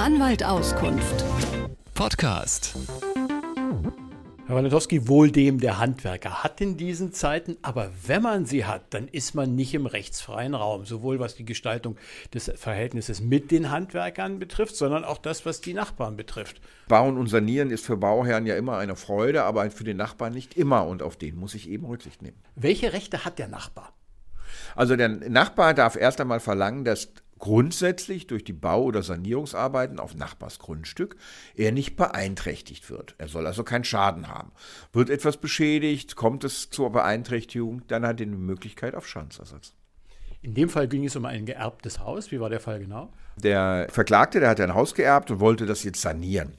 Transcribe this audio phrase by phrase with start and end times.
[0.00, 1.26] Anwalt Auskunft.
[1.92, 2.74] Podcast.
[4.46, 8.94] Herr Walentowski, wohl dem der Handwerker hat in diesen Zeiten, aber wenn man sie hat,
[8.94, 11.98] dann ist man nicht im rechtsfreien Raum, sowohl was die Gestaltung
[12.32, 16.62] des Verhältnisses mit den Handwerkern betrifft, sondern auch das, was die Nachbarn betrifft.
[16.88, 20.56] Bauen und Sanieren ist für Bauherren ja immer eine Freude, aber für den Nachbarn nicht
[20.56, 22.40] immer und auf den muss ich eben Rücksicht nehmen.
[22.56, 23.92] Welche Rechte hat der Nachbar?
[24.74, 30.14] Also der Nachbar darf erst einmal verlangen, dass grundsätzlich durch die Bau- oder Sanierungsarbeiten auf
[30.14, 31.16] Nachbarsgrundstück
[31.54, 33.14] er nicht beeinträchtigt wird.
[33.18, 34.52] Er soll also keinen Schaden haben.
[34.92, 39.74] Wird etwas beschädigt, kommt es zur Beeinträchtigung, dann hat er die Möglichkeit auf Schadensersatz.
[40.42, 42.30] In dem Fall ging es um ein geerbtes Haus.
[42.30, 43.12] Wie war der Fall genau?
[43.36, 46.54] Der Verklagte, der hat ein Haus geerbt und wollte das jetzt sanieren.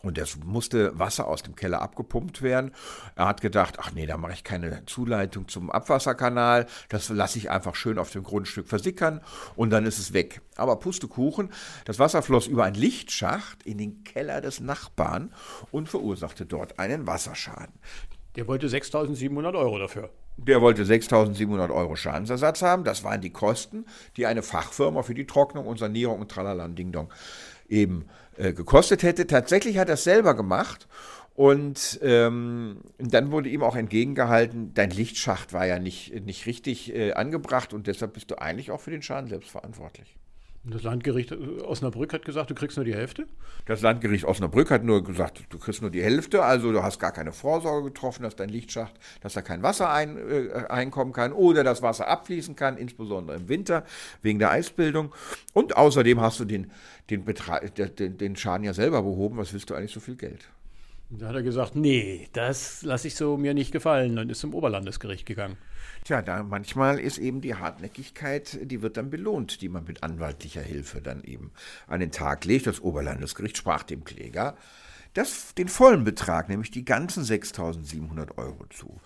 [0.00, 2.72] Und es musste Wasser aus dem Keller abgepumpt werden.
[3.14, 6.66] Er hat gedacht, ach nee, da mache ich keine Zuleitung zum Abwasserkanal.
[6.88, 9.20] Das lasse ich einfach schön auf dem Grundstück versickern
[9.54, 10.40] und dann ist es weg.
[10.56, 11.50] Aber Pustekuchen,
[11.84, 15.32] das Wasser floss über einen Lichtschacht in den Keller des Nachbarn
[15.70, 17.74] und verursachte dort einen Wasserschaden.
[18.36, 20.08] Der wollte 6.700 Euro dafür.
[20.38, 22.84] Der wollte 6.700 Euro Schadensersatz haben.
[22.84, 23.84] Das waren die Kosten,
[24.16, 27.10] die eine Fachfirma für die Trocknung und Sanierung und Tralala Ding Dong
[27.68, 29.26] eben äh, gekostet hätte.
[29.26, 30.88] Tatsächlich hat er es selber gemacht.
[31.34, 37.12] Und ähm, dann wurde ihm auch entgegengehalten, dein Lichtschacht war ja nicht, nicht richtig äh,
[37.12, 40.14] angebracht und deshalb bist du eigentlich auch für den Schaden selbst verantwortlich.
[40.64, 43.26] Das Landgericht Osnabrück hat gesagt, du kriegst nur die Hälfte?
[43.66, 47.10] Das Landgericht Osnabrück hat nur gesagt, du kriegst nur die Hälfte, also du hast gar
[47.10, 51.64] keine Vorsorge getroffen, dass dein Lichtschacht, dass da kein Wasser ein, äh, einkommen kann oder
[51.64, 53.84] das Wasser abfließen kann, insbesondere im Winter
[54.22, 55.12] wegen der Eisbildung.
[55.52, 56.70] Und außerdem hast du den,
[57.10, 59.38] den, den, den Schaden ja selber behoben.
[59.38, 60.48] Was willst du eigentlich so viel Geld?
[61.18, 64.54] Da hat er gesagt, nee, das lasse ich so mir nicht gefallen und ist zum
[64.54, 65.58] Oberlandesgericht gegangen.
[66.04, 70.62] Tja, da manchmal ist eben die Hartnäckigkeit, die wird dann belohnt, die man mit anwaltlicher
[70.62, 71.50] Hilfe dann eben
[71.86, 72.66] an den Tag legt.
[72.66, 74.56] Das Oberlandesgericht sprach dem Kläger
[75.14, 79.00] das, den vollen Betrag, nämlich die ganzen 6.700 Euro zu.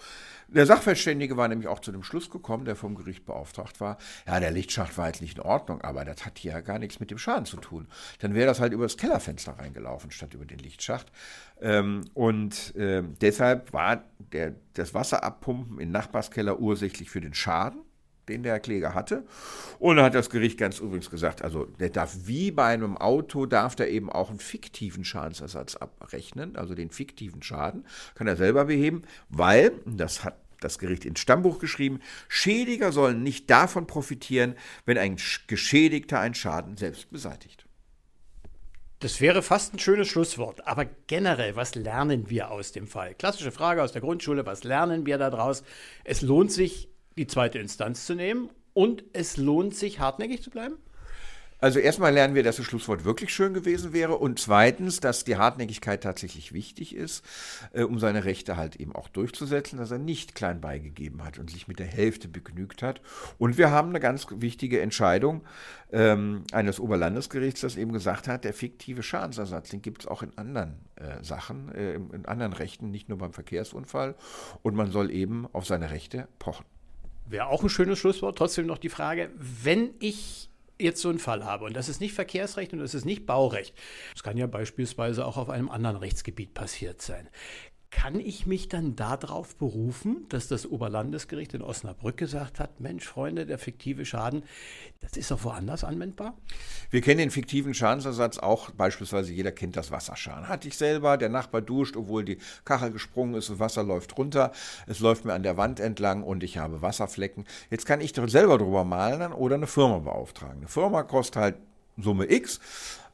[0.48, 4.38] Der Sachverständige war nämlich auch zu dem Schluss gekommen, der vom Gericht beauftragt war, ja,
[4.38, 7.10] der Lichtschacht war jetzt nicht in Ordnung, aber das hat hier ja gar nichts mit
[7.10, 7.88] dem Schaden zu tun.
[8.20, 11.10] Dann wäre das halt über das Kellerfenster reingelaufen, statt über den Lichtschacht.
[11.60, 17.85] Ähm, und äh, deshalb war der, das Wasserabpumpen in Nachbarskeller ursächlich für den Schaden
[18.28, 19.24] den der Kläger hatte.
[19.78, 23.46] Und dann hat das Gericht ganz übrigens gesagt, also der darf wie bei einem Auto,
[23.46, 28.64] darf der eben auch einen fiktiven Schadensersatz abrechnen, also den fiktiven Schaden, kann er selber
[28.66, 34.54] beheben, weil, das hat das Gericht ins Stammbuch geschrieben, Schädiger sollen nicht davon profitieren,
[34.84, 35.16] wenn ein
[35.46, 37.66] Geschädigter einen Schaden selbst beseitigt.
[39.00, 40.66] Das wäre fast ein schönes Schlusswort.
[40.66, 43.14] Aber generell, was lernen wir aus dem Fall?
[43.14, 45.62] Klassische Frage aus der Grundschule, was lernen wir daraus?
[46.04, 50.76] Es lohnt sich, die zweite Instanz zu nehmen und es lohnt sich, hartnäckig zu bleiben?
[51.58, 55.36] Also erstmal lernen wir, dass das Schlusswort wirklich schön gewesen wäre und zweitens, dass die
[55.36, 57.24] Hartnäckigkeit tatsächlich wichtig ist,
[57.72, 61.50] äh, um seine Rechte halt eben auch durchzusetzen, dass er nicht klein beigegeben hat und
[61.50, 63.00] sich mit der Hälfte begnügt hat.
[63.38, 65.44] Und wir haben eine ganz wichtige Entscheidung
[65.92, 70.36] ähm, eines Oberlandesgerichts, das eben gesagt hat, der fiktive Schadensersatz, den gibt es auch in
[70.36, 74.14] anderen äh, Sachen, äh, in anderen Rechten, nicht nur beim Verkehrsunfall
[74.62, 76.66] und man soll eben auf seine Rechte pochen.
[77.28, 78.38] Wäre auch ein schönes Schlusswort.
[78.38, 80.48] Trotzdem noch die Frage, wenn ich
[80.78, 83.74] jetzt so einen Fall habe, und das ist nicht Verkehrsrecht und das ist nicht Baurecht,
[84.12, 87.28] das kann ja beispielsweise auch auf einem anderen Rechtsgebiet passiert sein,
[87.90, 93.46] kann ich mich dann darauf berufen, dass das Oberlandesgericht in Osnabrück gesagt hat, Mensch, Freunde,
[93.46, 94.42] der fiktive Schaden,
[95.00, 96.36] das ist doch woanders anwendbar?
[96.90, 100.48] Wir kennen den fiktiven Schadensersatz auch, beispielsweise jeder kennt das Wasserschaden.
[100.48, 104.52] Hatte ich selber, der Nachbar duscht, obwohl die Kachel gesprungen ist, das Wasser läuft runter,
[104.86, 107.44] es läuft mir an der Wand entlang und ich habe Wasserflecken.
[107.70, 110.58] Jetzt kann ich selber drüber malen oder eine Firma beauftragen.
[110.58, 111.56] Eine Firma kostet halt
[111.98, 112.60] Summe X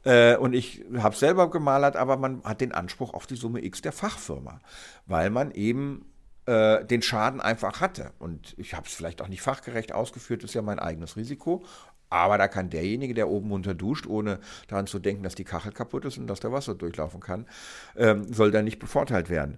[0.04, 3.82] äh, und ich habe selber gemalert, aber man hat den Anspruch auf die Summe X
[3.82, 4.60] der Fachfirma,
[5.06, 6.06] weil man eben
[6.46, 8.12] äh, den Schaden einfach hatte.
[8.18, 11.64] Und ich habe es vielleicht auch nicht fachgerecht ausgeführt, ist ja mein eigenes Risiko.
[12.10, 14.38] Aber da kann derjenige, der oben runter duscht, ohne
[14.68, 17.46] daran zu denken, dass die Kachel kaputt ist und dass der Wasser durchlaufen kann,
[17.96, 19.56] ähm, soll da nicht bevorteilt werden.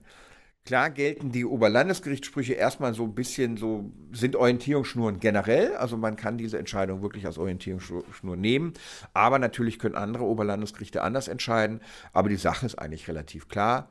[0.67, 5.77] Klar gelten die Oberlandesgerichtssprüche erstmal so ein bisschen so, sind Orientierungsschnuren generell.
[5.77, 8.73] Also man kann diese Entscheidung wirklich als Orientierungsschnur nehmen.
[9.13, 11.81] Aber natürlich können andere Oberlandesgerichte anders entscheiden.
[12.15, 13.91] Aber die Sache ist eigentlich relativ klar.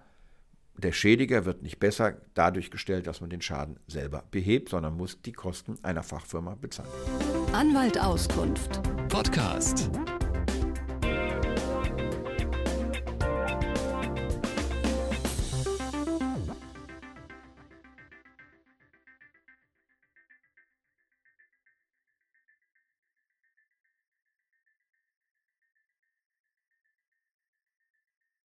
[0.76, 5.22] Der Schädiger wird nicht besser dadurch gestellt, dass man den Schaden selber behebt, sondern muss
[5.22, 6.90] die Kosten einer Fachfirma bezahlen.
[7.54, 8.82] Anwalt Auskunft.
[9.10, 9.92] Podcast.